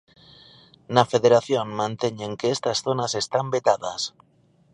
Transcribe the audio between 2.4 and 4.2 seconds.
estas zonas están vetadas.